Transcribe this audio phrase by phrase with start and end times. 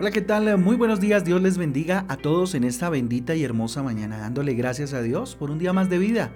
[0.00, 0.56] Hola, ¿qué tal?
[0.58, 1.24] Muy buenos días.
[1.24, 5.34] Dios les bendiga a todos en esta bendita y hermosa mañana, dándole gracias a Dios
[5.34, 6.30] por un día más de vida.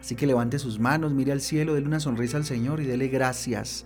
[0.00, 3.08] Así que levante sus manos, mire al cielo, déle una sonrisa al Señor y dele
[3.08, 3.84] gracias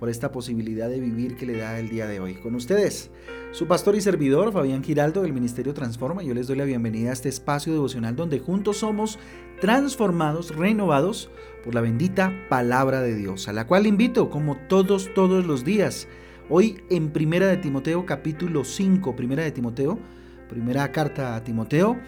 [0.00, 2.34] por esta posibilidad de vivir que le da el día de hoy.
[2.34, 3.12] Con ustedes,
[3.52, 6.24] su pastor y servidor, Fabián Giraldo del Ministerio Transforma.
[6.24, 9.20] Yo les doy la bienvenida a este espacio devocional donde juntos somos
[9.60, 11.30] transformados, renovados
[11.62, 16.08] por la bendita palabra de Dios, a la cual invito como todos, todos los días
[16.50, 19.98] Hoy en Primera de Timoteo capítulo 5, Primera de Timoteo,
[20.46, 21.98] primera carta a Timoteo,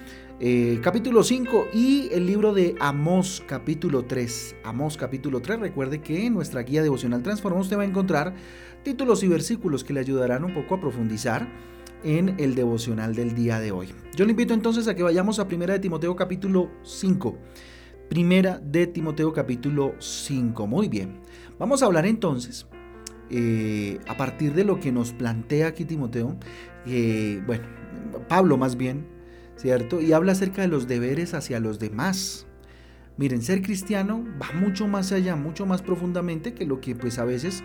[0.40, 4.56] eh, capítulo 5 y el libro de Amós capítulo 3.
[4.62, 8.34] Amós capítulo 3, recuerde que en nuestra guía devocional Transforma usted va a encontrar
[8.82, 11.48] títulos y versículos que le ayudarán un poco a profundizar
[12.04, 13.94] en el devocional del día de hoy.
[14.14, 17.38] Yo le invito entonces a que vayamos a Primera de Timoteo capítulo 5.
[18.10, 20.66] Primera de Timoteo capítulo 5.
[20.66, 21.22] Muy bien.
[21.58, 22.66] Vamos a hablar entonces
[23.30, 26.36] eh, a partir de lo que nos plantea aquí Timoteo,
[27.46, 27.64] bueno,
[28.28, 29.06] Pablo más bien,
[29.56, 30.00] ¿cierto?
[30.00, 32.46] Y habla acerca de los deberes hacia los demás.
[33.16, 37.24] Miren, ser cristiano va mucho más allá, mucho más profundamente que lo que pues a
[37.24, 37.64] veces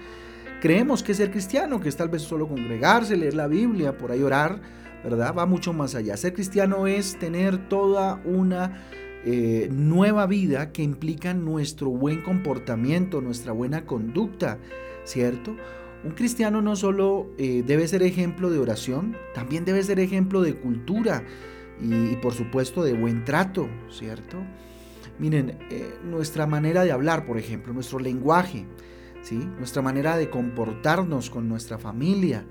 [0.61, 4.23] creemos que ser cristiano, que es tal vez solo congregarse, leer la Biblia, por ahí
[4.23, 4.61] orar,
[5.03, 5.35] ¿verdad?
[5.37, 6.15] Va mucho más allá.
[6.15, 8.81] Ser cristiano es tener toda una
[9.25, 14.57] eh, nueva vida que implica nuestro buen comportamiento, nuestra buena conducta,
[15.11, 15.55] ¿cierto?
[16.03, 20.55] Un cristiano no solo eh, debe ser ejemplo de oración, también debe ser ejemplo de
[20.55, 21.23] cultura
[21.79, 24.37] y, por supuesto de buen trato, ¿cierto?
[25.19, 28.65] Miren, eh, nuestra manera de hablar, por ejemplo, nuestro lenguaje,
[29.21, 29.35] ¿sí?
[29.35, 32.45] nuestra manera de comportarnos con nuestra familia,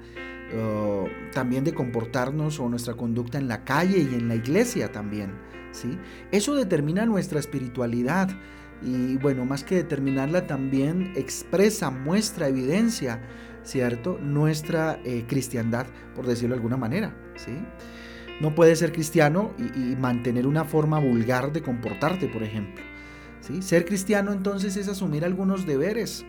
[1.33, 5.31] también de comportarnos o nuestra conducta en la calle y en la iglesia también,
[5.70, 5.97] ¿sí?
[6.33, 8.31] Eso determina nuestra espiritualidad
[8.83, 13.20] y bueno, más que determinarla también expresa, muestra, evidencia,
[13.62, 14.19] ¿cierto?
[14.19, 17.53] Nuestra eh, cristiandad, por decirlo de alguna manera, ¿sí?
[18.41, 22.82] No puedes ser cristiano y, mantener una forma vulgar de comportarte, por ejemplo.
[23.41, 23.60] ¿sí?
[23.60, 26.25] Ser cristiano entonces es asumir algunos deberes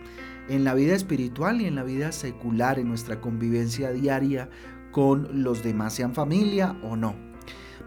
[0.50, 4.50] en la vida espiritual y en la vida secular, en nuestra convivencia diaria
[4.90, 7.31] con los demás, sean familia o no.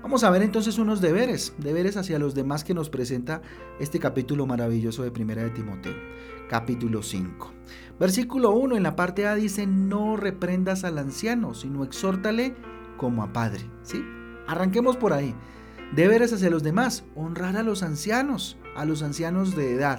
[0.05, 3.41] Vamos a ver entonces unos deberes, deberes hacia los demás que nos presenta
[3.79, 5.95] este capítulo maravilloso de Primera de Timoteo,
[6.47, 7.51] capítulo 5.
[7.99, 12.53] Versículo 1 en la parte A dice, no reprendas al anciano, sino exhórtale
[12.97, 13.67] como a padre.
[13.81, 14.05] ¿Sí?
[14.45, 15.33] Arranquemos por ahí.
[15.95, 19.97] Deberes hacia los demás, honrar a los ancianos, a los ancianos de edad.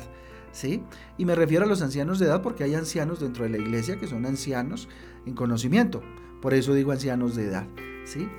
[0.53, 0.84] ¿Sí?
[1.19, 3.99] Y me refiero a los ancianos de edad porque hay ancianos dentro de la iglesia
[3.99, 4.89] que son ancianos
[5.27, 6.00] en conocimiento.
[6.41, 7.67] Por eso digo ancianos de edad.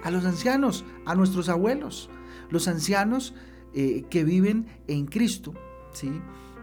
[0.03, 2.09] A los ancianos, a nuestros abuelos,
[2.49, 3.33] los ancianos
[3.73, 5.53] eh, que viven en Cristo,
[5.91, 6.09] ¿sí?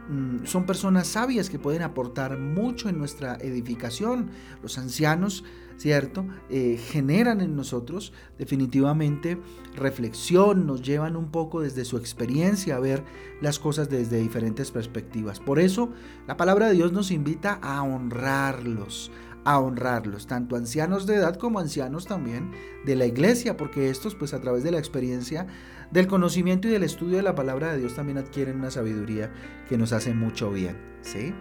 [0.09, 4.31] Mm, son personas sabias que pueden aportar mucho en nuestra edificación.
[4.63, 5.45] Los ancianos,
[5.77, 6.27] ¿cierto?
[6.51, 9.39] Eh, generan en nosotros definitivamente
[9.75, 13.05] reflexión, nos llevan un poco desde su experiencia a ver
[13.41, 15.41] las cosas desde diferentes perspectivas.
[15.41, 15.91] Por eso
[16.27, 19.11] la palabra de Dios nos invita a honrarlos,
[19.45, 22.53] a honrarlos, tanto ancianos de edad como ancianos también
[22.85, 25.47] de la iglesia, porque estos pues a través de la experiencia,
[25.91, 29.31] del conocimiento y del estudio de la palabra de Dios también adquieren una sabiduría
[29.69, 31.35] que nos hace mucho bien, ¿sí?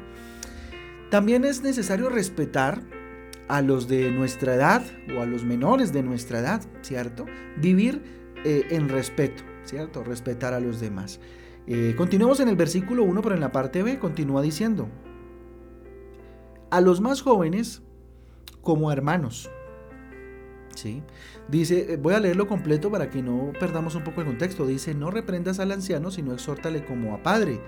[1.09, 2.81] También es necesario respetar
[3.47, 4.83] a los de nuestra edad
[5.15, 7.25] o a los menores de nuestra edad, ¿cierto?
[7.57, 8.01] Vivir
[8.43, 10.03] eh, en respeto, ¿cierto?
[10.03, 11.19] Respetar a los demás.
[11.67, 14.89] Eh, continuemos en el versículo 1, pero en la parte B continúa diciendo,
[16.71, 17.83] a los más jóvenes
[18.63, 19.51] como hermanos.
[20.75, 21.03] ¿Sí?
[21.49, 24.65] Dice, eh, voy a leerlo completo para que no perdamos un poco el contexto.
[24.65, 27.61] Dice, no reprendas al anciano, sino exhórtale como a padre,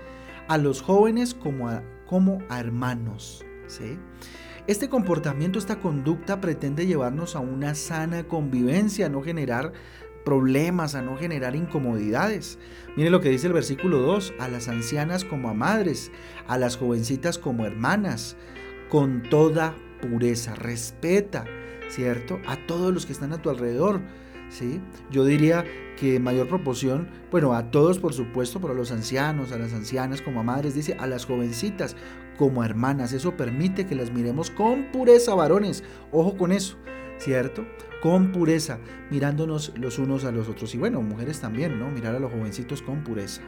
[0.48, 3.44] a los jóvenes como a, como a hermanos.
[3.68, 3.98] ¿Sí?
[4.66, 9.72] Este comportamiento, esta conducta pretende llevarnos a una sana convivencia, a no generar
[10.24, 12.58] problemas, a no generar incomodidades.
[12.96, 16.10] Mire lo que dice el versículo 2, a las ancianas como a madres,
[16.48, 18.36] a las jovencitas como hermanas,
[18.88, 21.44] con toda pureza, respeta,
[21.88, 22.38] ¿cierto?
[22.46, 24.00] A todos los que están a tu alrededor,
[24.48, 24.80] ¿sí?
[25.10, 25.64] Yo diría
[25.96, 30.22] que mayor proporción, bueno, a todos por supuesto, pero a los ancianos, a las ancianas
[30.22, 31.96] como a madres, dice, a las jovencitas
[32.36, 33.12] como a hermanas.
[33.12, 35.82] Eso permite que las miremos con pureza, varones.
[36.12, 36.76] Ojo con eso,
[37.18, 37.66] ¿cierto?
[38.02, 38.78] Con pureza,
[39.10, 40.74] mirándonos los unos a los otros.
[40.74, 41.90] Y bueno, mujeres también, ¿no?
[41.90, 43.40] Mirar a los jovencitos con pureza.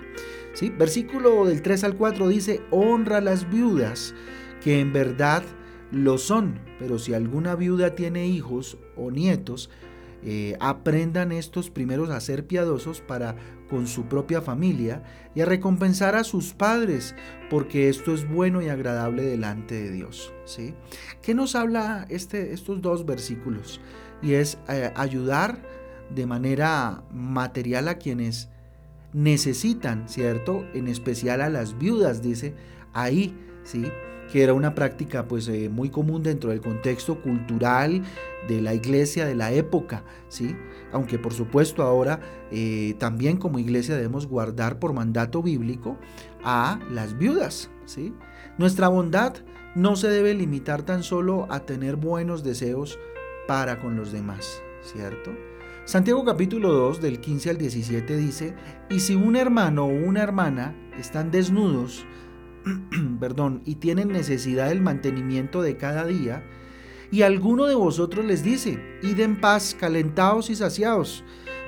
[0.55, 0.71] ¿Sí?
[0.71, 4.15] Versículo del 3 al 4 dice, honra a las viudas
[4.63, 5.43] que en verdad
[5.91, 9.71] lo son, pero si alguna viuda tiene hijos o nietos,
[10.25, 13.37] eh, aprendan estos primeros a ser piadosos para
[13.71, 15.03] con su propia familia
[15.35, 17.15] y a recompensar a sus padres,
[17.51, 20.33] porque esto es bueno y agradable delante de Dios.
[20.45, 20.75] ¿sí?
[21.23, 23.81] ¿Qué nos habla este, estos dos versículos?
[24.21, 25.63] Y es eh, ayudar
[26.15, 28.49] de manera material a quienes
[29.13, 30.67] necesitan, ¿cierto?
[30.75, 32.55] En especial a las viudas, dice
[32.93, 33.87] ahí, ¿sí?
[34.31, 38.03] Que era una práctica pues eh, muy común dentro del contexto cultural
[38.47, 40.57] de la iglesia de la época, ¿sí?
[40.93, 42.21] Aunque por supuesto ahora
[42.51, 45.99] eh, también como iglesia debemos guardar por mandato bíblico
[46.45, 48.15] a las viudas, ¿sí?
[48.59, 49.35] Nuestra bondad
[49.75, 52.99] no se debe limitar tan solo a tener buenos deseos
[53.47, 55.33] para con los demás, ¿cierto?
[55.85, 58.55] Santiago capítulo 2 del 15 al 17 dice,
[58.91, 62.05] y si un hermano o una hermana están desnudos,
[63.21, 66.45] perdón, y tienen necesidad del mantenimiento de cada día,
[67.11, 71.25] y alguno de vosotros les dice, id en paz, calentados y saciados,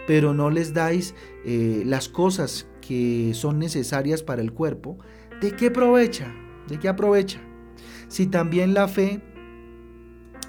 [0.07, 1.15] pero no les dais
[1.45, 4.99] eh, las cosas que son necesarias para el cuerpo,
[5.41, 6.35] ¿de qué aprovecha?
[6.69, 7.41] ¿De qué aprovecha?
[8.09, 9.23] Si también la fe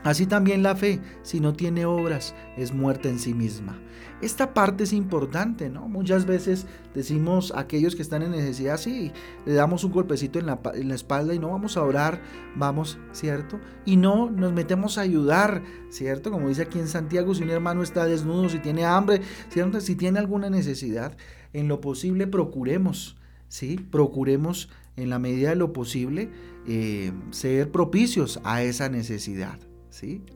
[0.04, 3.80] Así también la fe, si no tiene obras, es muerta en sí misma.
[4.22, 5.88] Esta parte es importante, ¿no?
[5.88, 9.12] Muchas veces decimos a aquellos que están en necesidad, sí,
[9.46, 10.60] le damos un golpecito en la,
[10.96, 12.22] espalda y no vamos a orar,
[12.56, 13.60] vamos, ¿cierto?
[13.86, 16.32] Y no nos metemos a ayudar, ¿cierto?
[16.32, 19.82] Como dice aquí en Santiago, si un hermano está desnudo, si tiene hambre, ¿cierto?
[19.82, 21.16] si tiene alguna necesidad,
[21.54, 23.18] en lo posible procuremos,
[23.50, 23.80] ¿sí?
[23.92, 26.30] Procuremos en la medida de lo posible
[26.68, 29.60] eh, ser propicios a esa necesidad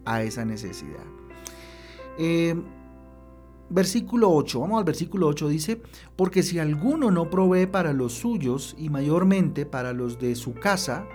[0.05, 1.05] a esa necesidad.
[2.17, 2.55] Eh,
[3.69, 5.81] versículo 8, vamos al versículo 8, dice,
[6.15, 11.07] porque si alguno no provee para los suyos y mayormente para los de su casa,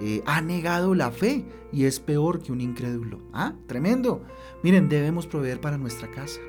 [0.00, 3.20] eh, ha negado la fe y es peor que un incrédulo.
[3.32, 4.22] Ah, tremendo.
[4.62, 6.40] Miren, debemos proveer para nuestra casa.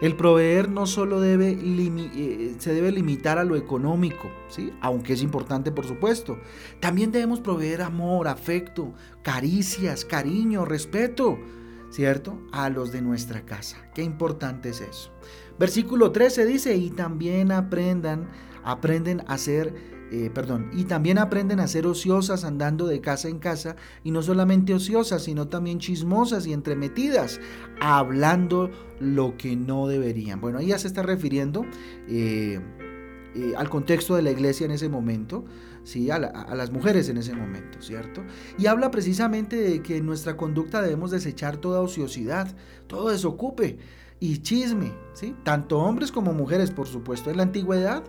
[0.00, 4.72] El proveer no solo debe eh, se debe limitar a lo económico, ¿sí?
[4.80, 6.38] aunque es importante por supuesto.
[6.78, 11.38] También debemos proveer amor, afecto, caricias, cariño, respeto,
[11.90, 12.40] ¿cierto?
[12.52, 13.90] A los de nuestra casa.
[13.94, 15.10] Qué importante es eso.
[15.58, 18.28] Versículo 13 dice, y también aprendan,
[18.64, 23.38] aprenden a ser eh, perdón, y también aprenden a ser ociosas andando de casa en
[23.38, 27.40] casa, y no solamente ociosas, sino también chismosas y entremetidas,
[27.78, 28.70] hablando
[29.00, 30.40] lo que no deberían.
[30.40, 31.66] Bueno, ahí ya se está refiriendo
[32.08, 32.58] eh,
[33.34, 35.44] eh, al contexto de la iglesia en ese momento,
[35.84, 36.10] ¿sí?
[36.10, 38.24] A, a, las mujeres en ese momento, ¿cierto?
[38.58, 42.54] Y habla precisamente de que en nuestra conducta debemos desechar toda ociosidad,
[42.86, 43.78] todo desocupe
[44.20, 45.34] y chisme, ¿sí?
[45.44, 47.30] Tanto hombres como mujeres, por supuesto.
[47.30, 48.02] En la antigüedad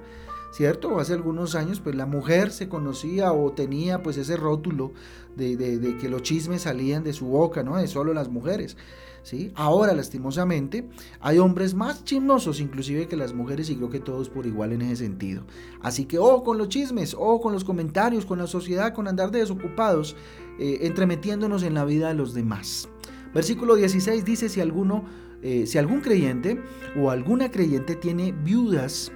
[0.51, 0.99] ¿cierto?
[0.99, 4.91] Hace algunos años, pues la mujer se conocía o tenía pues ese rótulo
[5.35, 7.77] de, que los chismes salían de su boca, ¿no?
[7.77, 8.77] De solo las mujeres.
[9.21, 9.51] ¿Sí?
[9.55, 14.47] Ahora, lastimosamente, hay hombres más chismosos inclusive que las mujeres y creo que todos por
[14.47, 15.43] igual en ese sentido.
[15.81, 19.29] Así que, oh, con los chismes, oh, con los comentarios, con la sociedad, con andar
[19.29, 20.15] de desocupados,
[20.57, 22.87] eh, entremetiéndonos en la vida de los demás.
[23.33, 25.03] Versículo 16 dice, si alguno,
[25.43, 26.61] eh, si algún creyente
[26.97, 29.11] o alguna creyente tiene viudas,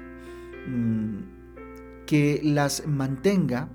[2.05, 3.69] que las mantenga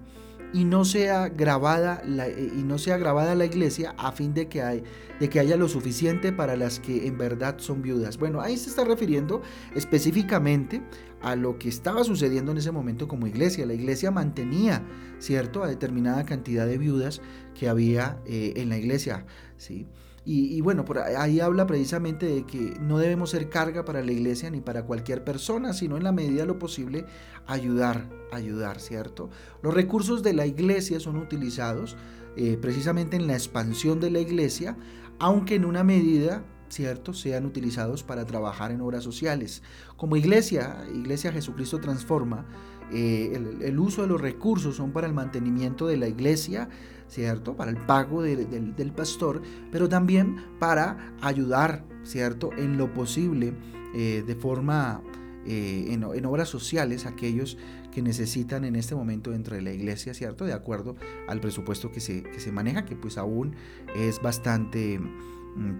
[0.52, 4.62] y no sea grabada la, eh, y no sea la iglesia a fin de que,
[4.62, 4.82] hay,
[5.20, 8.18] de que haya lo suficiente para las que en verdad son viudas.
[8.18, 9.42] Bueno, ahí se está refiriendo
[9.74, 10.82] específicamente
[11.20, 13.66] a lo que estaba sucediendo en ese momento como iglesia.
[13.66, 14.82] La iglesia mantenía,
[15.18, 17.20] ¿cierto?, a determinada cantidad de viudas
[17.54, 19.26] que había eh, en la iglesia,
[19.58, 19.86] ¿sí?
[20.24, 20.84] Y, bueno,
[21.16, 25.24] ahí habla precisamente de que no debemos ser carga para la iglesia ni para cualquier
[25.24, 27.06] persona, sino en la medida de lo posible
[27.46, 29.30] ayudar, ayudar, ¿cierto?
[29.62, 31.96] Los recursos de la iglesia son utilizados
[32.36, 34.76] eh, precisamente en la expansión de la iglesia,
[35.18, 37.14] aunque en una medida ¿cierto?
[37.14, 39.62] sean utilizados para trabajar en obras sociales.
[39.96, 42.46] Como iglesia, Iglesia Jesucristo Transforma,
[42.92, 46.68] eh, el, uso de los recursos son para el mantenimiento de la iglesia,
[47.08, 47.56] ¿cierto?
[47.56, 52.50] Para el pago del pastor, pero también para ayudar, ¿cierto?
[52.56, 53.54] En lo posible,
[53.94, 55.02] eh, de forma,
[55.46, 57.56] eh, en, obras sociales, aquellos
[57.90, 60.44] que necesitan en este momento dentro de la iglesia, ¿cierto?
[60.44, 60.96] De acuerdo
[61.26, 63.54] al presupuesto que se, que se maneja, que pues aún
[63.96, 65.00] es bastante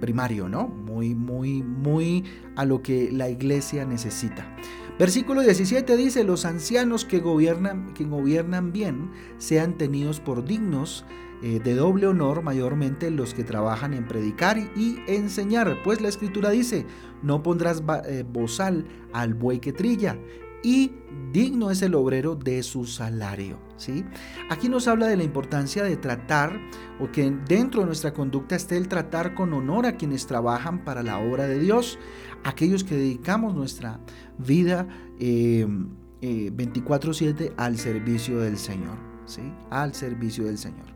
[0.00, 0.68] primario, ¿no?
[0.68, 2.25] Muy, muy, muy
[2.56, 4.54] a lo que la iglesia necesita.
[4.99, 11.04] Versículo 17 dice, los ancianos que gobiernan, que gobiernan bien sean tenidos por dignos
[11.40, 16.50] eh, de doble honor, mayormente los que trabajan en predicar y enseñar, pues la escritura
[16.50, 16.85] dice,
[17.23, 20.18] no pondrás eh, bozal al buey que trilla,
[20.62, 20.92] y
[21.32, 23.58] digno es el obrero de su salario.
[23.76, 24.04] ¿sí?
[24.50, 26.58] Aquí nos habla de la importancia de tratar
[27.00, 31.02] o que dentro de nuestra conducta esté el tratar con honor a quienes trabajan para
[31.02, 31.98] la obra de Dios,
[32.44, 34.00] aquellos que dedicamos nuestra
[34.38, 34.86] vida
[35.18, 38.98] 24/7 eh, eh, al servicio del Señor.
[39.26, 39.42] ¿sí?
[39.70, 40.86] Al servicio del Señor.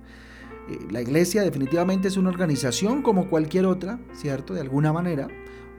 [0.69, 4.55] Eh, la iglesia definitivamente es una organización como cualquier otra, ¿cierto?
[4.55, 5.29] De alguna manera.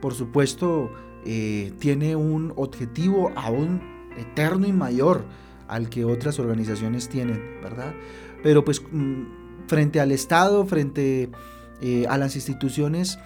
[0.00, 0.90] Por supuesto,
[1.24, 3.80] tiene un objetivo aún
[4.16, 5.24] eterno y mayor
[5.68, 7.94] al que otras organizaciones tienen, ¿verdad?
[8.42, 9.22] Pero pues mm,
[9.66, 11.30] frente al Estado, frente
[11.80, 13.18] eh, a las instituciones,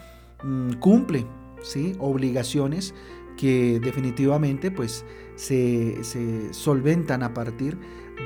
[0.43, 1.27] mm, cumple,
[1.63, 1.95] ¿sí?
[1.99, 2.95] Obligaciones
[3.37, 5.05] que definitivamente pues
[5.37, 6.03] se,
[6.53, 7.79] solventan a partir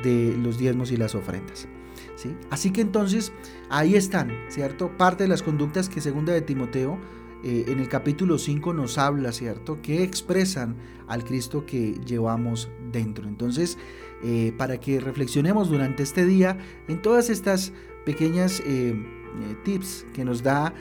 [0.02, 1.68] de los diezmos y las ofrendas.
[2.16, 2.34] ¿sí?
[2.50, 3.30] Así que entonces
[3.68, 4.96] ahí están, ¿cierto?
[4.96, 6.98] Parte de las conductas que segunda de Timoteo
[7.44, 9.80] eh, en el capítulo 5 nos habla, ¿cierto?
[9.82, 10.76] Que expresan
[11.08, 13.28] al Cristo que llevamos dentro.
[13.28, 13.78] Entonces,
[14.22, 16.58] eh, para que reflexionemos durante este día
[16.88, 17.72] en todas estas
[18.04, 18.94] pequeñas eh,
[19.64, 20.74] tips que nos da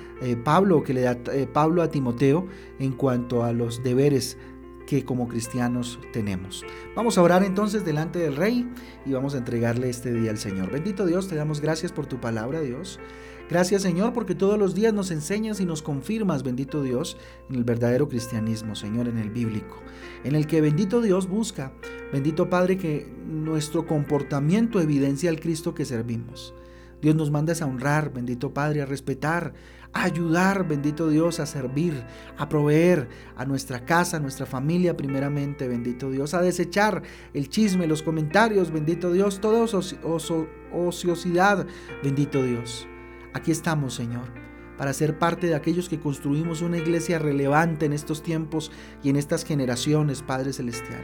[0.43, 1.17] Pablo, que le da
[1.53, 2.45] Pablo a Timoteo
[2.79, 4.37] en cuanto a los deberes
[4.91, 6.65] que como cristianos tenemos.
[6.97, 8.69] Vamos a orar entonces delante del Rey
[9.05, 10.69] y vamos a entregarle este día al Señor.
[10.69, 12.99] Bendito Dios, te damos gracias por tu palabra, Dios.
[13.49, 17.15] Gracias Señor porque todos los días nos enseñas y nos confirmas, bendito Dios,
[17.49, 19.77] en el verdadero cristianismo, Señor, en el bíblico,
[20.25, 21.71] en el que bendito Dios busca,
[22.11, 26.53] bendito Padre, que nuestro comportamiento evidencia al Cristo que servimos.
[27.01, 29.53] Dios nos manda a honrar, bendito Padre, a respetar,
[29.93, 32.05] a ayudar, bendito Dios, a servir,
[32.37, 37.87] a proveer a nuestra casa, a nuestra familia primeramente, bendito Dios, a desechar el chisme,
[37.87, 39.65] los comentarios, bendito Dios, toda
[40.73, 41.65] ociosidad,
[42.03, 42.87] bendito Dios.
[43.33, 44.50] Aquí estamos, Señor,
[44.81, 48.71] para ser parte de aquellos que construimos una iglesia relevante en estos tiempos
[49.03, 51.03] y en estas generaciones, Padre Celestial.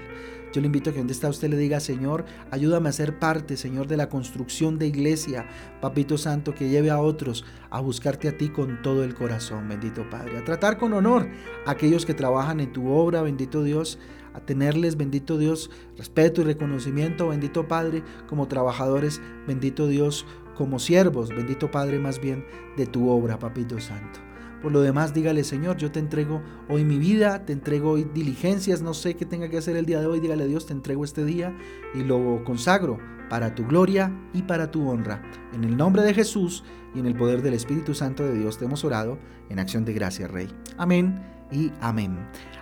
[0.52, 3.56] Yo le invito a que donde está usted le diga, Señor, ayúdame a ser parte,
[3.56, 5.48] Señor, de la construcción de iglesia,
[5.80, 10.10] Papito Santo, que lleve a otros a buscarte a ti con todo el corazón, bendito
[10.10, 11.30] Padre, a tratar con honor
[11.68, 14.00] a aquellos que trabajan en tu obra, bendito Dios,
[14.34, 20.26] a tenerles, bendito Dios, respeto y reconocimiento, bendito Padre, como trabajadores, bendito Dios,
[20.58, 22.46] como siervos, bendito Padre, más bien
[22.76, 24.20] de tu obra, Papito Santo.
[24.62, 28.82] Por lo demás, dígale, Señor, yo te entrego hoy mi vida, te entrego hoy diligencias,
[28.82, 31.24] no sé qué tenga que hacer el día de hoy, dígale Dios, te entrego este
[31.24, 31.56] día
[31.94, 32.98] y lo consagro
[33.30, 35.22] para tu gloria y para tu honra.
[35.54, 36.64] En el nombre de Jesús
[36.96, 39.94] y en el poder del Espíritu Santo de Dios te hemos orado en acción de
[39.94, 40.48] gracia, Rey.
[40.78, 41.22] Amén
[41.52, 42.18] y amén.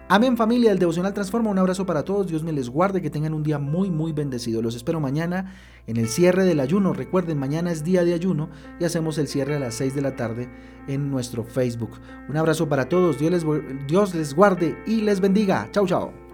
[0.07, 1.49] Amén familia, el devocional transforma.
[1.49, 4.61] Un abrazo para todos, Dios me les guarde, que tengan un día muy muy bendecido.
[4.61, 5.55] Los espero mañana
[5.87, 6.93] en el cierre del ayuno.
[6.93, 10.15] Recuerden, mañana es día de ayuno y hacemos el cierre a las 6 de la
[10.15, 10.47] tarde
[10.87, 11.99] en nuestro Facebook.
[12.29, 15.69] Un abrazo para todos, Dios les, guarde y les bendiga.
[15.71, 16.24] Chau chao.